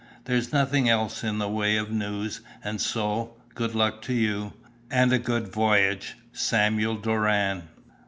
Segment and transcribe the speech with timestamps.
[0.25, 4.53] "There's nothing else in the way of news, and so, good luck to you,
[4.89, 6.17] and a good voyage.
[6.31, 7.69] "SAMUEL DORAN."